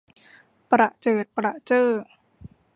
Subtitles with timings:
[0.69, 1.89] ประเจิดประเจ้อ